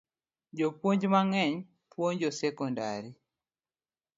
[0.57, 1.53] Jopuony mangeny
[1.91, 3.11] puonjo sekodari